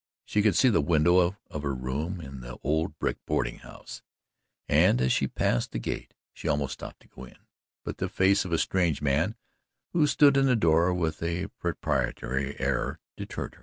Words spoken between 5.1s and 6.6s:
she passed the gate, she